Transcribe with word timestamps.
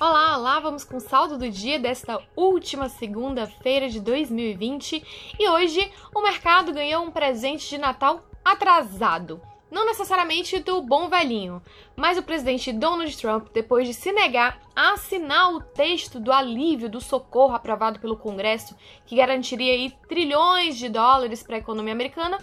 Olá, 0.00 0.38
olá, 0.38 0.60
vamos 0.60 0.84
com 0.84 0.98
o 0.98 1.00
saldo 1.00 1.36
do 1.36 1.50
dia 1.50 1.76
desta 1.76 2.22
última 2.36 2.88
segunda-feira 2.88 3.88
de 3.88 3.98
2020 3.98 5.34
e 5.36 5.48
hoje 5.48 5.90
o 6.14 6.22
mercado 6.22 6.72
ganhou 6.72 7.02
um 7.02 7.10
presente 7.10 7.68
de 7.68 7.78
Natal 7.78 8.22
atrasado. 8.44 9.42
Não 9.68 9.84
necessariamente 9.84 10.60
do 10.60 10.80
bom 10.82 11.08
velhinho, 11.08 11.60
mas 11.96 12.16
o 12.16 12.22
presidente 12.22 12.72
Donald 12.72 13.16
Trump, 13.16 13.48
depois 13.52 13.88
de 13.88 13.92
se 13.92 14.12
negar 14.12 14.60
a 14.74 14.92
assinar 14.92 15.52
o 15.52 15.60
texto 15.60 16.20
do 16.20 16.30
alívio 16.30 16.88
do 16.88 17.00
socorro 17.00 17.56
aprovado 17.56 17.98
pelo 17.98 18.16
Congresso, 18.16 18.76
que 19.04 19.16
garantiria 19.16 19.72
aí 19.72 19.92
trilhões 20.08 20.78
de 20.78 20.88
dólares 20.88 21.42
para 21.42 21.56
a 21.56 21.58
economia 21.58 21.92
americana, 21.92 22.38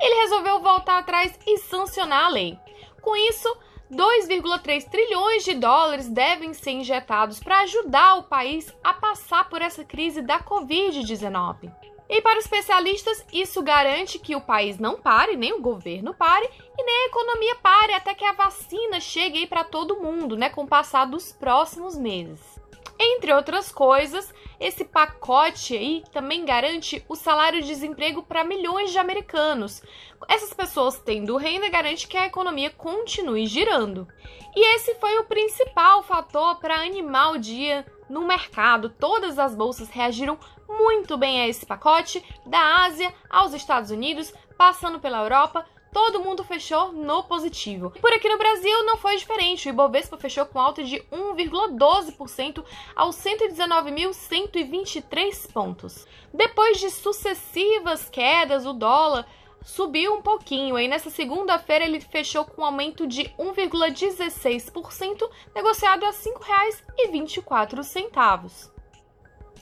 ele 0.00 0.22
resolveu 0.22 0.60
voltar 0.60 1.00
atrás 1.00 1.36
e 1.44 1.58
sancionar 1.58 2.26
a 2.26 2.28
lei. 2.28 2.56
Com 3.02 3.16
isso, 3.16 3.52
2,3 3.90 4.88
trilhões 4.88 5.44
de 5.44 5.54
dólares 5.54 6.08
devem 6.08 6.54
ser 6.54 6.70
injetados 6.70 7.40
para 7.40 7.62
ajudar 7.62 8.18
o 8.18 8.22
país 8.22 8.72
a 8.84 8.94
passar 8.94 9.48
por 9.48 9.60
essa 9.60 9.84
crise 9.84 10.22
da 10.22 10.38
Covid-19. 10.38 11.72
E 12.08 12.22
para 12.22 12.38
os 12.38 12.44
especialistas, 12.44 13.24
isso 13.32 13.62
garante 13.62 14.18
que 14.18 14.36
o 14.36 14.40
país 14.40 14.78
não 14.78 15.00
pare, 15.00 15.36
nem 15.36 15.52
o 15.52 15.60
governo 15.60 16.14
pare 16.14 16.48
e 16.78 16.84
nem 16.84 17.04
a 17.04 17.06
economia 17.06 17.56
pare 17.56 17.92
até 17.92 18.14
que 18.14 18.24
a 18.24 18.32
vacina 18.32 19.00
chegue 19.00 19.46
para 19.46 19.64
todo 19.64 20.00
mundo, 20.00 20.36
né, 20.36 20.50
com 20.50 20.62
o 20.62 20.68
passar 20.68 21.04
dos 21.04 21.32
próximos 21.32 21.96
meses. 21.96 22.60
Entre 22.98 23.32
outras 23.32 23.72
coisas, 23.72 24.32
esse 24.60 24.84
pacote 24.84 25.74
aí 25.74 26.04
também 26.12 26.44
garante 26.44 27.02
o 27.08 27.16
salário 27.16 27.62
de 27.62 27.68
desemprego 27.68 28.22
para 28.22 28.44
milhões 28.44 28.92
de 28.92 28.98
americanos. 28.98 29.82
Essas 30.28 30.52
pessoas 30.52 30.98
tendo 30.98 31.38
renda 31.38 31.70
garante 31.70 32.06
que 32.06 32.18
a 32.18 32.26
economia 32.26 32.68
continue 32.68 33.46
girando. 33.46 34.06
E 34.54 34.74
esse 34.76 34.94
foi 34.96 35.16
o 35.18 35.24
principal 35.24 36.02
fator 36.02 36.56
para 36.56 36.82
animar 36.82 37.32
o 37.32 37.38
dia 37.38 37.86
no 38.08 38.26
mercado. 38.26 38.90
Todas 38.90 39.38
as 39.38 39.54
bolsas 39.54 39.88
reagiram 39.88 40.38
muito 40.68 41.16
bem 41.16 41.40
a 41.40 41.48
esse 41.48 41.64
pacote, 41.64 42.22
da 42.44 42.84
Ásia 42.84 43.14
aos 43.30 43.54
Estados 43.54 43.90
Unidos, 43.90 44.32
passando 44.58 45.00
pela 45.00 45.22
Europa, 45.22 45.64
todo 45.92 46.20
mundo 46.20 46.44
fechou 46.44 46.92
no 46.92 47.24
positivo. 47.24 47.90
Por 48.00 48.12
aqui 48.12 48.28
no 48.28 48.38
Brasil 48.38 48.84
não 48.84 48.96
foi 48.96 49.16
diferente. 49.16 49.68
O 49.68 49.70
Ibovespa 49.70 50.16
fechou 50.16 50.46
com 50.46 50.60
alta 50.60 50.84
de 50.84 51.02
1,12% 51.12 52.64
aos 52.94 53.16
119.123 53.16 55.52
pontos. 55.52 56.06
Depois 56.32 56.78
de 56.78 56.90
sucessivas 56.90 58.08
quedas, 58.08 58.64
o 58.66 58.72
dólar 58.72 59.26
subiu 59.64 60.14
um 60.14 60.22
pouquinho. 60.22 60.76
Aí 60.76 60.86
nessa 60.88 61.10
segunda-feira 61.10 61.84
ele 61.84 62.00
fechou 62.00 62.44
com 62.44 62.62
um 62.62 62.64
aumento 62.64 63.06
de 63.06 63.24
1,16%, 63.38 65.30
negociado 65.54 66.04
a 66.04 66.10
R$ 66.10 66.16
5,24. 66.16 68.79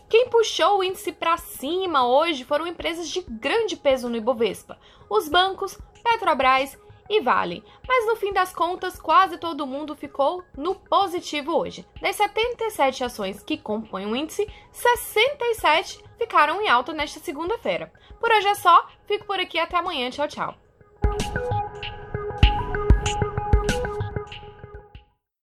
Quem 0.08 0.28
puxou 0.30 0.78
o 0.78 0.84
índice 0.84 1.12
para 1.12 1.36
cima 1.36 2.06
hoje 2.08 2.44
foram 2.44 2.66
empresas 2.66 3.08
de 3.10 3.20
grande 3.20 3.76
peso 3.76 4.08
no 4.08 4.16
Ibovespa: 4.16 4.78
os 5.08 5.28
bancos, 5.28 5.78
Petrobras 6.02 6.78
e 7.10 7.20
Vale. 7.20 7.62
Mas 7.86 8.06
no 8.06 8.16
fim 8.16 8.32
das 8.32 8.54
contas, 8.54 8.98
quase 8.98 9.38
todo 9.38 9.66
mundo 9.66 9.94
ficou 9.94 10.42
no 10.56 10.74
positivo 10.74 11.54
hoje. 11.56 11.86
Das 12.00 12.16
77 12.16 13.04
ações 13.04 13.42
que 13.42 13.58
compõem 13.58 14.06
o 14.06 14.16
índice, 14.16 14.48
67 14.72 16.02
ficaram 16.16 16.60
em 16.62 16.68
alta 16.68 16.92
nesta 16.92 17.20
segunda-feira. 17.20 17.92
Por 18.18 18.30
hoje 18.30 18.48
é 18.48 18.54
só, 18.54 18.86
fico 19.06 19.26
por 19.26 19.38
aqui 19.38 19.58
até 19.58 19.76
amanhã. 19.76 20.10
Tchau, 20.10 20.28
tchau. 20.28 20.67